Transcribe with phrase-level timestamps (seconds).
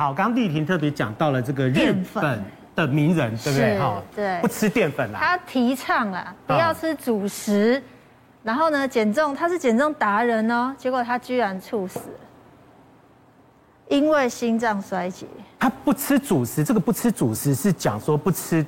[0.00, 2.42] 好，刚刚丽婷特别讲到了这个日本
[2.74, 3.78] 的名人，对不对？
[3.78, 5.18] 哈，对，不吃淀粉啦。
[5.20, 7.82] 他提倡啦，不要吃主食，
[8.42, 12.20] 然后呢，减重，他是减重达人哦，结果他居然猝死了，
[13.88, 15.26] 因为心脏衰竭。
[15.58, 18.64] 他不吃主食，这个不吃主食是讲说不吃。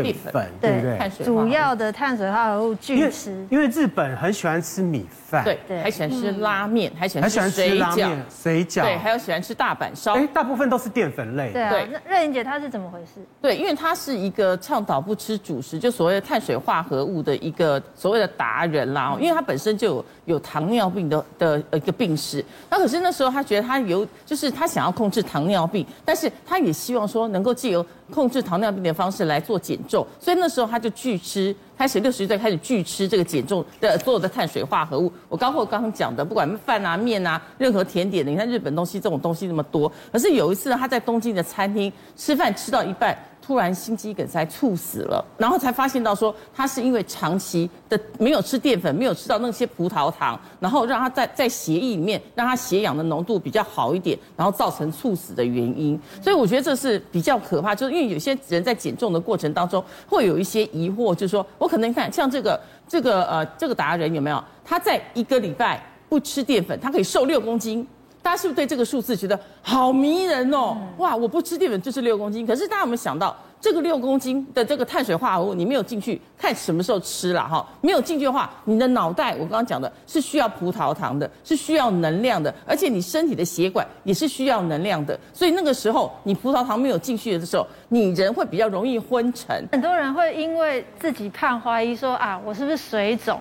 [0.00, 1.24] 淀粉对不对？
[1.24, 11.52] 主要的碳水化合物巨吃，因为日本很喜欢吃米饭，对对，还喜欢吃拉面，还喜欢吃水饺，水饺，对，还有喜欢吃大阪烧，哎，大部分都是淀粉类。
[11.52, 13.20] 对啊，那瑞玲姐她是怎么回事？
[13.40, 19.16] 对，因为她是一个倡导不吃主食，就所谓的碳水化合物的一个所谓的达人啦。
[19.20, 35.10] 因为她本身就有有糖尿病的的一个病史，那可是那时候她觉得她有，就是她想要控制糖尿病，但是她也希望说能够借由控制糖尿病的方式来做减重，所以那时候他就拒吃，开始六十岁开始拒吃这个减重的所有的碳水化合物。
[35.28, 39.90] 我刚或刚刚讲的，不管饭啊、面啊，任何甜点的，你看日本东西这种东西那么多。
[40.12, 43.16] 可是有一次，他在东京的餐厅吃饭吃到一半。
[43.44, 56.00] 突然心肌梗塞猝死了，然后才发现到说他是因为长期的没有吃淀粉，没有吃到那些葡萄糖，然后让他在在血液里面让他血氧的浓度比较好一点，然后造成猝死的原因。
[56.22, 67.84] 所以我觉得这是比较可怕，就是因为有些人在减重的过程当中会有一些疑惑，就是说我可能看像这个这个呃这个达人有没有他在一个礼拜不吃淀粉，他可以瘦六公斤。
[68.22, 70.76] 大家是不是对这个数字觉得好迷人哦？
[70.98, 72.46] 哇，我不吃淀粉就是六公斤。
[72.46, 77.66] 可是大家有没有想到，这个六公斤的这个碳水化合物，你没有进去看什么时候吃了哈？
[77.80, 85.18] 没有进去的话，你的脑袋我刚刚讲的是需要葡萄糖的，是需要能量的，而且你身体的血管也是需要能量的。
[85.32, 89.66] 所以那个时候你葡萄糖没有进去的时候，你人会比较容易昏沉。
[89.72, 93.40] 很多人会因为自己胖怀疑说啊，我是不是水肿？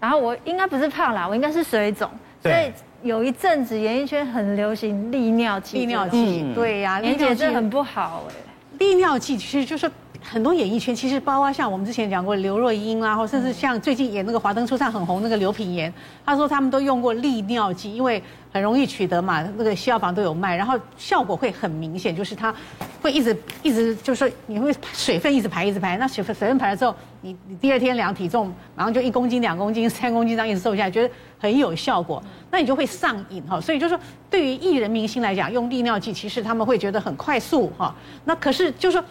[0.00, 2.10] 然后我应该不是胖啦，我应该是水肿。
[2.42, 2.72] 所以。
[3.06, 8.34] 有一阵子演艺圈很流行利尿剂，利尿剂，对呀，连姐这很不好哎。
[8.78, 9.90] 利尿剂其实就是
[10.28, 15.92] 很多演艺圈，其实包括像我们之前讲过刘若英啊，或甚至像最近演那个《华灯初上》很红那个刘品言，
[16.24, 18.20] 他说他们都用过利尿剂，因为
[18.52, 22.52] 很容易取得嘛，那个西药房都有卖，然后效果会很明显，就是它
[23.00, 33.60] 会一直一直就是说你会水分一直排一直排，那水分水分排了之后，你你第二天量体重，马上就一公斤两公斤三公斤这样一直瘦下来，觉得很有效果，那你就会上瘾哈。
[33.60, 37.94] 所以就是说，对于艺人明星来讲，用利尿剂其实他们会觉得很快速哈。
[38.24, 39.06] 那可是就是说。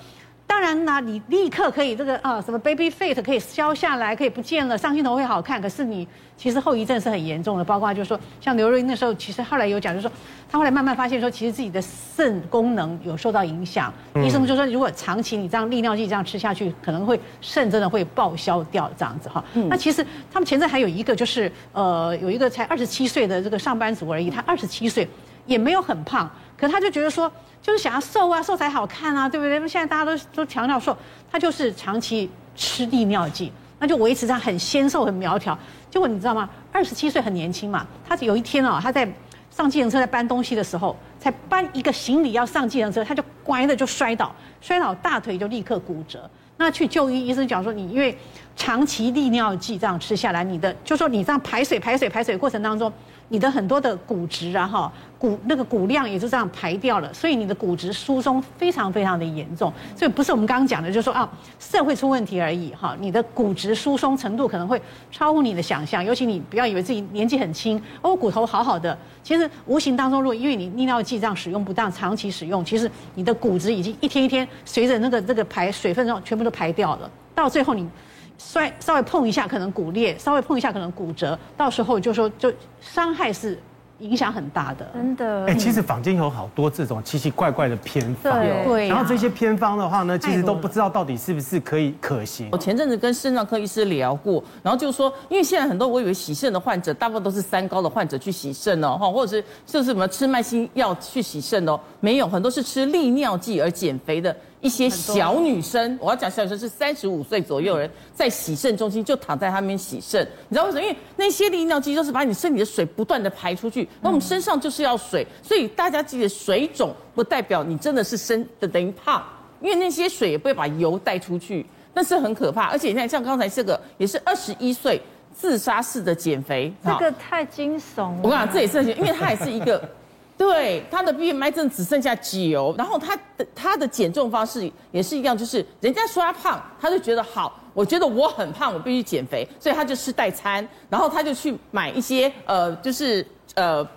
[0.47, 5.61] 当然呢，你立刻可以这个啊，什么 baby fat 可以消下来，可以不见了，上镜头会好看。
[5.61, 6.07] 可是你
[6.37, 10.15] 其实后遗症是很严重的，包括就是说，像刘若英那时候，其实后来有讲，就是说，
[10.49, 13.91] 她后来慢慢发现说，其实自己的肾功能有受到影响。
[14.13, 19.43] 嗯、医生就说，如果长期你这样利尿剂这样吃下去，可能会肾真的会报销掉这样子哈。
[19.55, 25.07] 嗯、那其实他们前阵还有一个就是呃，有一个才二十七岁的这个上班族而已，他二十七岁
[25.45, 27.31] 也没有很胖，可他就觉得说。
[27.61, 29.57] 就是想要瘦啊，瘦才好看啊，对不对？
[29.57, 30.95] 那现在大家都都强调瘦，
[31.31, 35.57] 他就是长期吃利尿剂，那就维持他很纤瘦、很苗条。
[35.89, 36.47] 结果你知道吗？
[36.71, 39.11] 二十七岁很年轻嘛，他有一天哦，他在
[39.49, 44.31] 上计程车在搬东西的时候，才搬一个行李要上计程车，他就乖的就摔倒，
[44.61, 46.29] 摔倒大腿就立刻骨折。
[46.57, 48.15] 那去就医，医生讲说你因为
[48.55, 52.91] 长期利尿剂这样吃下来，你的就说你这样排水、排水、排水过程当中。
[53.29, 61.27] 你的很多的骨质啊，哈，骨那个骨量也就这样排掉了，所以你的骨质疏松非常非常的严重，所以不是我们刚刚讲的，就是说啊，
[61.57, 64.79] 肾会出问题而已，哈，你的骨质疏松程度可能会
[65.11, 77.89] 超乎你的想象，尤其你不要以为自己年纪很轻，哦，骨头好好的，其实无形当中，如果因为你利尿剂这样使用不当，长期使用，其实你的骨质已经一天一天随着那个那个排水分中全部都排掉了，到最后你。
[78.37, 83.57] 摔稍微碰一下可能骨裂，稍微碰一下可能骨折，到时候就说就伤害是
[83.99, 84.85] 影响很大的。
[84.93, 85.45] 真的。
[85.45, 88.33] 哎，其实坊间有好多这种奇奇怪怪的偏方，
[88.65, 88.89] 对。
[88.89, 92.49] 然后这些偏方的话呢，其实都不知道到底是不是可以可行。
[92.51, 104.35] 我前阵子跟肾脏科医师聊过，然后就说，因为现在很多我以为洗肾的患者，大部分都是三高的患者去洗肾哦，哈，或者是就是什么吃慢性药去洗肾哦，没有，很多是吃利尿剂而减肥的。
[104.65, 110.81] 一些小女生，我要讲小女生是三十五岁左右人，在洗肾中心就躺在他们洗肾，你知道为什么？
[110.81, 119.23] 因为那些利尿剂就是把你身体的水不断的排出去，那我们身上就是要水，所以大家记得水肿不代表你真的是生的等于胖，
[119.61, 121.63] 因为那些水也不会把油带出去，
[121.93, 122.63] 那是很可怕。
[122.71, 124.99] 而且你看，像刚才这个也是二十一岁
[125.31, 128.19] 自杀式的减肥，这个太惊悚了。
[128.23, 129.87] 我跟你讲，这也是，因为他也是一个。
[130.37, 143.87] 对，他的 BMI 真的只剩下九，然后他的他的减重方式也是一样，就是人家说他胖，他就觉得好，我觉得我很胖，我必须减肥，所以他就吃代餐，然后他就去买一些呃，就是呃。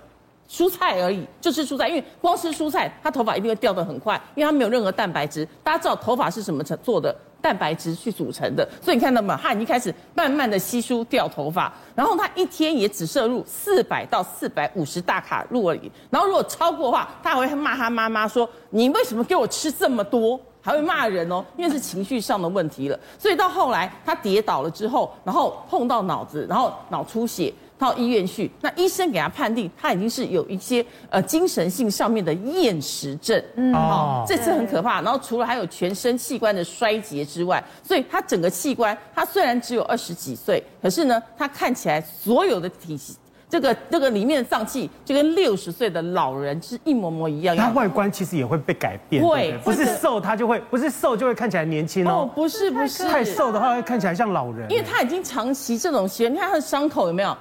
[0.50, 5.46] 蔬菜而已，就吃蔬菜，因为光吃蔬菜，他头发一定会掉得很快，因为他没有任何蛋白质。
[5.62, 7.14] 大家知道头发是什么成做的？
[7.40, 9.38] 蛋白质去组成的，所以你看到吗？
[9.40, 15.90] 他已经开始慢慢的稀疏掉头发，然后他一天也只摄入四百到四百五十大卡路里。
[16.10, 22.98] 然后如果超过的话，他还会骂他妈妈说：“你为什么给我吃这么多？”还会骂人哦，因为是情绪上的问题了。
[23.18, 27.54] 所以到后来他跌倒了之后，然后碰到脑子，然后脑出血。
[27.78, 35.00] 到医院去，那医生给他判定，他已经是有一些呃精神性上面的厌食症，嗯，哦，这次很可怕。
[35.00, 43.16] 然后除了还有全身器官的衰竭之外，所以他整个器官，他虽然只有二十几岁，可是呢，他看起来所有的体系，
[43.48, 47.56] 这个这个里面的脏器就跟六十岁的老人是一模模一样。
[47.56, 57.36] 他外观其实也会被改变，对，不是瘦他就会，不是瘦就会看起来年轻哦，哦，不是不是，太瘦的话会看起来像老人，因为他已经长期这种习惯，你看他的伤口有没有？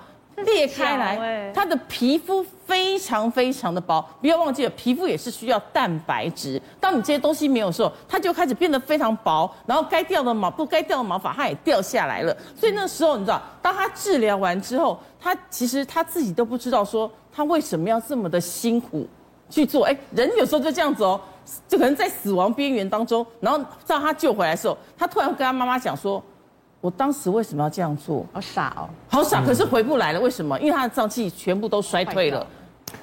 [0.46, 6.62] 裂开来，他的皮肤非常非常的薄，不要忘记了，皮肤也是需要蛋白质。
[6.80, 12.36] 当你这些东西没有的时候，它就开始变得非常薄，然后该掉的毛不该掉的毛发它也掉下来了。
[12.56, 19.08] 所以那时候你知道，当他治疗完之后，他其实他自己都不知道说他为什么要这么的辛苦
[19.50, 19.86] 去做。
[19.86, 21.20] 哎，人有时候就这样子哦，
[21.68, 26.24] 就可能在死亡边缘当中，然后让他救回来的时候，他突然跟他妈妈讲说。
[26.80, 28.26] 我当时为什么要这样做？
[28.32, 29.44] 好傻哦，好傻！
[29.44, 30.60] 可是回不来了，为什么？
[30.60, 32.46] 因为他的脏器全部都衰退了。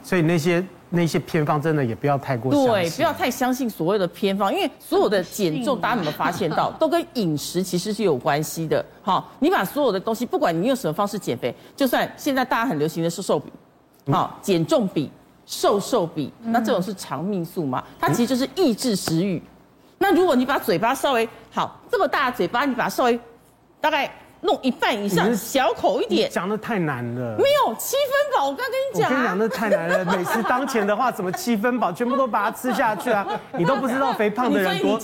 [0.02, 2.50] 所以那些那些偏方真的也不要太过。
[2.52, 8.82] 对，不要太相信所谓的偏方，因为所有的减重，大家有没有发现到， 都跟饮食其实是有关系的。
[9.02, 13.52] 好，你把所有的东西，不管你用什么方式减肥，就算现在大家很流行的是瘦比，
[14.12, 15.10] 好，减重比、
[15.44, 17.84] 瘦瘦比，那这种是肠泌素嘛？
[17.98, 19.42] 它其实就是抑制食欲。
[19.98, 23.20] 那如果你把嘴巴稍微好这么大的嘴巴，你把它稍微。
[23.84, 24.10] 大概
[24.40, 26.30] 弄一半以上，小口一点。
[26.30, 27.36] 讲的太难了。
[27.36, 29.10] 没有七分饱，我刚跟你讲。
[29.10, 30.04] 我跟你讲，那太难了。
[30.16, 31.92] 美食当前的话，怎么七分饱？
[31.92, 33.26] 全部都把它吃下去啊！
[33.58, 34.98] 你都不知道肥胖的人多，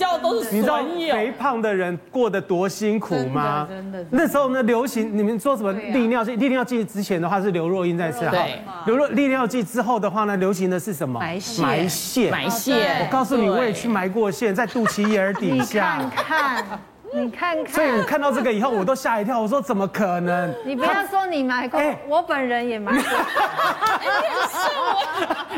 [0.51, 0.79] 你知道
[1.11, 3.67] 肥胖的人过得多辛苦吗？
[3.69, 4.03] 真的。
[4.09, 6.35] 那时候呢，流行你们说什么利尿剂？
[6.37, 8.43] 利尿剂之前的话是刘若英在吃哈。
[8.87, 11.19] 刘若利尿剂之后的话呢，流行的是什么？
[11.19, 11.63] 埋线。
[11.63, 12.31] 埋线。
[12.31, 13.05] 埋线。
[13.05, 15.97] 我告诉你，我也去埋过线，在肚脐眼底下。
[16.01, 16.79] 你看看。
[17.13, 19.39] 你看看，所以我看到这个以后，我都吓一跳。
[19.39, 20.53] 我说怎么可能？
[20.65, 23.01] 你不要说你买过，欸、我本人也买过。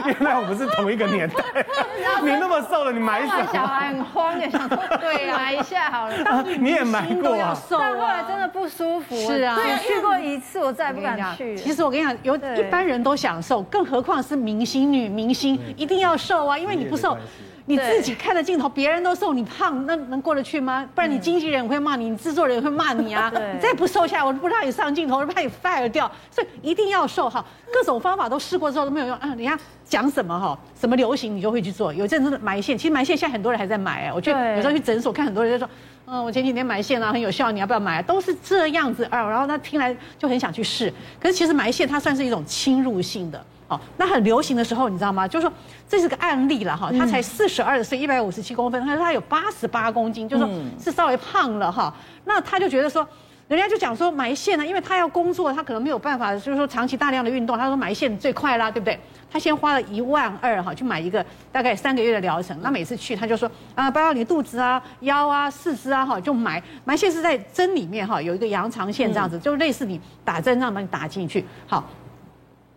[0.05, 1.35] 原来我们是同一个年代。
[2.21, 3.47] 你那么瘦了，你买什么？
[3.53, 6.43] 小孩很慌的，想说对呀，买一下好了。
[6.59, 7.55] 你也买过啊？
[7.69, 9.15] 但后来真的不舒服。
[9.15, 11.55] 是啊，我去过一次，我再也不敢去。
[11.57, 17.17] 其实我跟你讲，有一般人都想瘦，更何况是明星女明星，一定要瘦啊，因为你不瘦。
[17.65, 20.85] 你自己看着镜头，别人都瘦，你胖，那能过得去吗？
[20.93, 23.31] 不然你经纪人会骂你，你制作人会骂你啊！
[23.53, 26.11] 你再不瘦下来，我不让你上镜头，我怕你 fire 掉。
[26.29, 29.29] 所以一定要瘦哈，各种方法都试过之后都没有用啊！
[29.29, 31.93] 人家讲什么哈，什么流行你就会去做。
[31.93, 35.69] 有阵子埋线，其实埋线现在很多人还在买哎，我觉得有时候去诊所看很多人就说，
[36.05, 38.01] 嗯，我前几天埋线啊，很有效，你要不要买？
[38.01, 40.93] 都是这样子啊，然后他听来就很想去试。
[41.17, 43.41] 可是其实埋线它算是一种侵入性的。
[43.73, 45.27] 哦，那很流行的时候，你知道吗？
[45.27, 45.53] 就是说
[45.87, 51.93] 这是个案例了哈，他才四十二岁，一百五十七公分，他说他有八十八公斤，就是说是稍微胖了哈。
[52.25, 53.07] 那他就觉得说，
[53.47, 57.57] 人家就讲说埋线呢，因为他要工作，他可能没有办法，就是说长期大量的运动。
[57.57, 58.99] 他说埋线最快啦，对不对？
[59.31, 62.57] 他先花了一万二哈，去买一个大概三个月的疗程。
[62.61, 71.83] 那每次去他就说啊，包括你肚子啊、腰啊、四肢啊哈，就埋埋线是在针里面哈，有一个羊肠线这样子，就类似你打针这样把你打进去，好。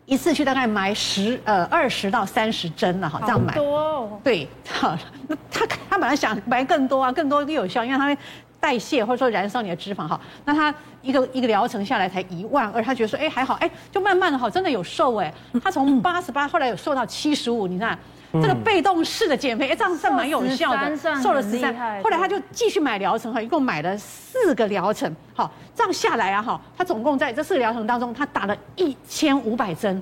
[0.07, 3.53] 一次去大概埋十呃二十到三十针了哈，这样埋。
[3.55, 4.21] 多哦。
[4.23, 4.97] 对，好，
[5.27, 8.17] 那他他本来想埋更多啊，更多更有效，因为他会
[8.61, 10.19] 代谢或者说燃烧你的脂肪哈。
[10.45, 15.33] 那他一个一个疗程下来才一万二，他觉得说哎还好哎，就慢慢的哈，真的有瘦哎。
[15.63, 17.99] 他从八十八后来有瘦到七十五，你看
[18.43, 21.75] 这个被动式的减肥，哎这样算蛮有效的，瘦了十三。
[22.03, 25.51] 后来他就继续买疗程哈，一共买了四个疗程，好。
[25.75, 30.01] 这样下来啊，哈，他总共在这四个疗程当中，他打了一千五百针。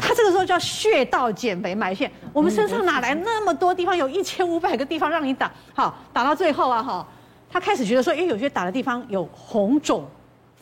[0.00, 2.10] 他这个时候叫穴道减肥埋线。
[2.32, 3.94] 我们身上哪来那么多地方？
[3.94, 7.06] 有一千五百个地方让你打，好，打到最后啊，哈，
[7.50, 10.08] 他开始觉得说，哎，有些打的地方有红肿、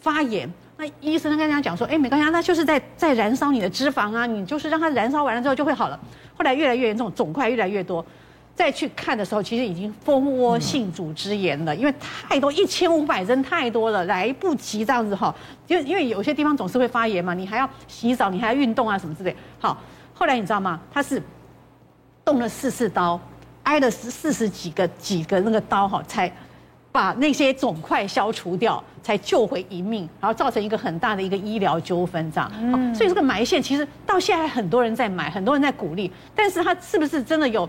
[0.01, 0.53] 发炎。
[0.81, 6.01] 那医生跟他讲说，哎，没关系，那就是在在燃烧你的脂肪啊，你就是让它燃烧完了之后就会好了。
[6.35, 8.05] 后来越来越严重，肿块越来越多。
[8.55, 15.35] 再去看的时候，其实已经蜂窝性组织炎了，因为太多一千五百针太多了，来不及这样子哈。
[15.67, 19.37] 因为因为有些地方总是会发炎嘛，你还要洗澡，你还要运动啊什么之类。
[19.59, 19.77] 好，
[20.15, 20.81] 后来你知道吗？
[20.91, 21.23] 他是
[22.25, 23.21] 动了四次刀，
[23.65, 26.31] 挨了四四十几个几个那个刀哈，才
[26.93, 32.51] 把那些肿块消除掉，才救回一命，然后造成一个很大的一个医疗纠纷，这样。
[32.61, 37.69] 嗯，所以这个埋线其实到现在很多人在买，很多人在鼓励，但是它是不是真的有？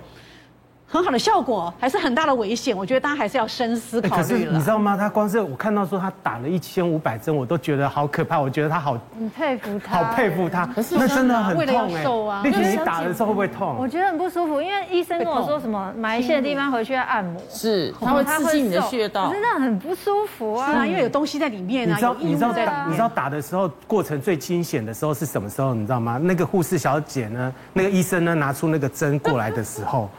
[0.92, 2.76] 很好的效果，还是很大的危险。
[2.76, 4.18] 我觉得大家还是要深思考虑了。
[4.18, 4.98] 可是你知道吗？
[4.98, 8.38] 他光是我看到说他打了一千五百针，我都觉得好可怕。
[8.42, 10.66] 我觉得他好，很佩服他，好佩服他。
[10.66, 12.44] 可是那真的很痛哎。
[12.44, 13.78] 立婷，你打的时候会不会痛？
[13.80, 20.72] 我觉得很不舒服，因为医生跟我说什么埋线的地方回去要按摩，是他会刺激你的穴道，真的很不舒服啊。
[20.72, 21.94] 是啊，因为有东西在里面啊。
[21.94, 25.74] 你知道你知道打你知道打的时候过程最惊险的时候是什么时候？
[25.74, 26.20] 你知道吗？
[26.22, 30.10] 那个护士小姐呢，那个医生呢，拿出那个针过来的时候，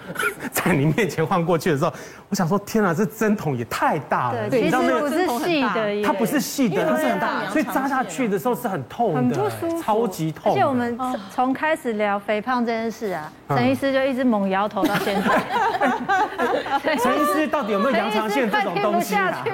[0.65, 1.43] 在你面前晃。
[1.43, 1.93] 过去的时候，
[2.29, 4.49] 我想说，天啊，这针筒也太大了。
[4.49, 10.53] 对，其实不是细的，它不是细的，它是很大，所以扎下去的时候是很痛的，很不舒服，超级痛。
[10.53, 10.97] 而且我们
[11.35, 15.43] 从开始聊肥胖这件事啊，陈医师就一直猛摇头到现在。
[16.97, 19.45] 陈医师到底有没有 羊肠线这种东西啊？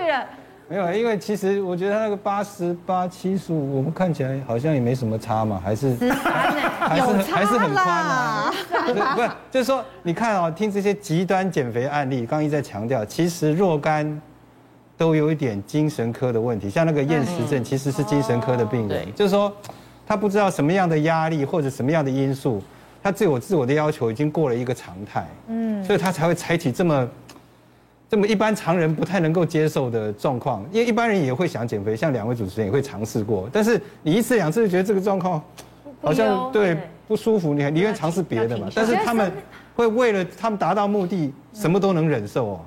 [0.71, 8.53] 没有，因为其实我觉得他那个八十八七十五，我们看起来好像也没什么差嘛，还是还是还是很宽啊。
[9.15, 14.21] 不是，就是说你看哦，听这些极端减肥案例，刚刚一直在强调，其实若干
[14.99, 19.51] 都有一点精神科的问题，像那个厌食症其实是精神科的病人，就是说
[20.07, 22.63] 他不知道什么样的压力或者什么样的因素，
[23.03, 27.09] 他自我自我的要求已经过了一个常态，嗯，所以他才会采取这么。
[28.11, 35.43] 这么一般常人不太能够接受的状况，因为一般人也会想减肥，像两位主持人也会尝试过，但是你一次两次就觉得这个状况
[36.01, 38.69] 好像对不舒服，你还宁愿尝试别的嘛。
[38.75, 39.31] 但是他们
[39.77, 42.61] 会为了他们达到目的，什么都能忍受哦，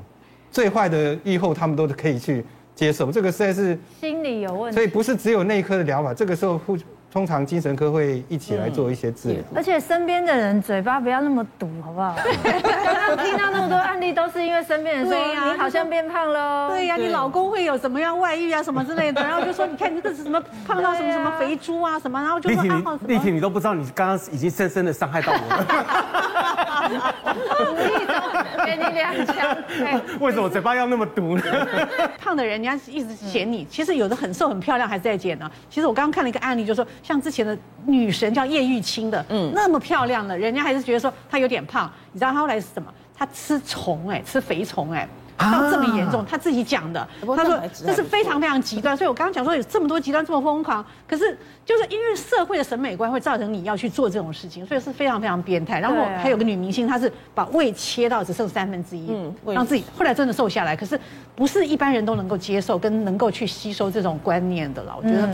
[0.52, 2.46] 最坏的预后他们都可以去
[2.76, 6.78] 接受，这个实在是心理有问题，所以不是只有内科的疗法，这个时候会。
[7.12, 12.16] 通常精神科会一起来做一些治疗，而且身边的人嘴巴不要那么毒，好不好？
[12.42, 22.98] 刚刚听到那么多案例，都是因为身边人说你好像变胖了，对呀，你老公会有什么样外遇啊什么之类的， 然后就说你看你这是什么胖到什么什么肥猪啊什么，然后就说啊好。
[23.08, 25.66] 立婷，你都不知道你刚刚已经深深的伤害到我了。
[26.90, 29.62] 无意中给你两枪。
[30.20, 31.44] 为什么嘴巴要那么毒呢？
[32.20, 35.50] 胖的人，人家一直嫌你，其实有的很瘦很漂亮还是在减呢。
[35.70, 36.88] 其实我刚刚看了一个案例，就是说。
[37.04, 41.92] 像之前的女神叫叶玉卿的，嗯，那么漂亮的，人家还是觉得说她有点胖。
[42.12, 42.94] 你知道她后来是什么？
[43.18, 45.08] 她吃虫，哎，吃肥虫，哎，
[45.50, 47.08] 到这么严重，他自己讲的。
[47.38, 48.98] 他说这是非常非常极端。
[48.98, 55.80] 所以我刚刚讲说有这么多极端，这么疯狂，可是就是因为社会的审美观会造成你要去做这种事情，所以是非常非常变态。
[55.80, 60.76] 然后还有个女明星，她是把胃切到只剩三分之一，嗯，让自己后来真的瘦下来。
[60.76, 61.00] 可是
[61.36, 64.94] 不是一般人都能够接受跟能够去吸收这种观念的了。
[64.98, 65.30] 我觉得。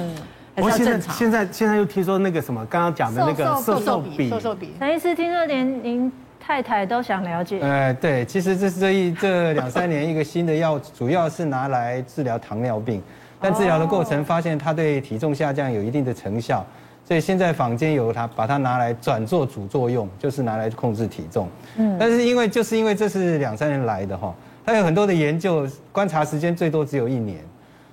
[0.59, 4.73] 我现在现在现在又听说那个什么，刚刚讲的那个瘦瘦比，瘦瘦比。
[4.79, 6.11] 陈医师听说连您
[6.47, 7.59] 太太都想了解。
[7.59, 13.03] 呃，对，其实这是这一这两三年一个新的药，主要是拿来治疗糖尿病，
[13.41, 16.65] 但治疗的过程发现它对体重下降有一定的成效，
[17.05, 21.49] 所以现在坊间有它把它拿来转做主作用，就是拿来控制体重。
[21.75, 24.33] 嗯，但是因为就是因为这是两三年来的哈，
[24.65, 27.39] 它有很多的研究，观察时间最多只有一年。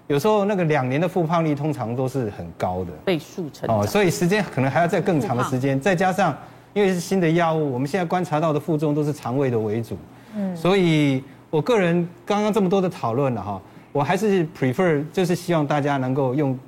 [0.06, 6.36] 有时候那个两年的复胖率通常都是很高的倍数成，哦，所以时间可能还要再更长的时间，再加上
[6.74, 9.96] 因为是新的药物，我们现在观察到的副作用都是肠胃的为主，
[10.36, 13.62] 嗯，所以我个人刚刚这么多的讨论了哈，
[13.92, 16.58] 我还是 prefer 就是希望大家能够用。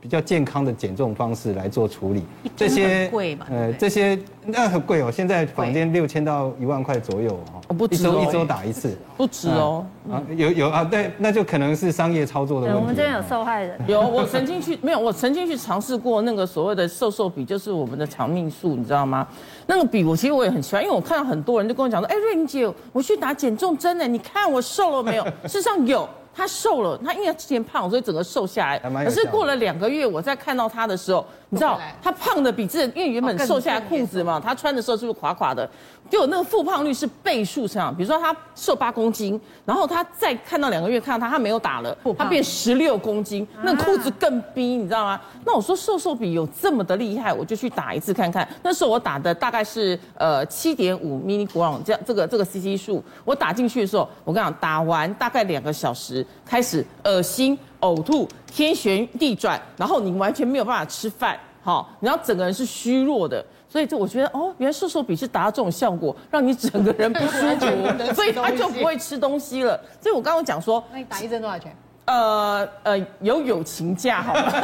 [0.00, 2.22] 比较健康的减重方式来做处理，
[2.54, 3.46] 这些贵嘛？
[3.50, 7.38] 呃，这些那很贵哦，现在房间六千到一万块左右
[7.68, 9.84] 哦，不止哦，一周一周打一次，不止哦。
[10.08, 12.80] 啊，有有啊，对，那就可能是商业操作的问题。
[12.80, 19.26] 我们这边有受害人， 有，我曾经去没有，我曾经去尝试过那个所谓的瘦瘦笔，就是我们的长命素，你知道吗？
[19.66, 25.24] 那个笔我其实我也很喜欢，因为我看到很多人就跟我讲说，哎，瑞玲姐，我去打减重针呢，你看我瘦了没有？
[25.44, 26.08] 事实上有。
[26.36, 28.78] 他瘦了，他因为他之前胖，所以整个瘦下来。
[29.04, 35.68] 可是过了两个月，我再看到他的时候，你知道他胖的比这，因为原本瘦下来裤子嘛，他穿的时候是不是垮垮的？
[36.08, 45.20] 就有那个复胖率是倍数上，比如说他瘦八公斤，然后他再看到两个月看到他，他没有打了，他变十六公斤，那裤子更逼，你知道吗？
[45.44, 48.46] 那我说瘦瘦比有这么的厉害，我就去打一次看看。
[48.62, 63.44] 那时候我打的大概是呃七点五 milligram 这样这个这个 CC 数，我打进去的时候，我跟你讲，打完大概两个小时开始恶心、呕吐、天旋地转，然后你完全没有办法吃饭，好，然后整个人是虚弱的。
[63.68, 69.78] 所以就我觉得哦，原来瘦瘦笔是达到这种效果，让你整个人不舒服，所以他就不会吃东西了。
[70.00, 71.76] 所以我刚刚讲说，那你打一针多少钱？
[72.06, 74.52] 呃呃，有友情价好吗？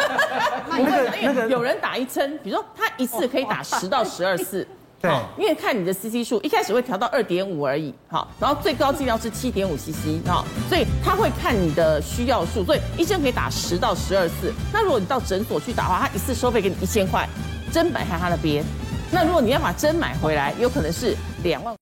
[0.71, 4.67] 那个那个 有人打一针，比如说他一次可以打十到十二次，
[5.03, 14.55] 对，因为看你的 CC 数，一开始会调到二点五而已，好，然后最高剂量是七点五 CC，好，所以他会看你的需要数，所以医生可以打十到十二次。
[14.73, 17.29] 那如果你到诊所去打的话，他一次收费给你一千块，
[17.73, 18.65] 针摆在他那边。
[19.11, 21.82] 那如果你要把针买回来，有可能是两万。